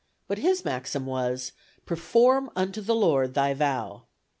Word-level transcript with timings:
But 0.27 0.39
his 0.39 0.65
maxim 0.65 1.05
was, 1.05 1.51
Perform 1.85 2.49
unto 2.55 2.81
the 2.81 2.95
Lord 2.95 3.35
thy 3.35 3.53
vow. 3.53 4.05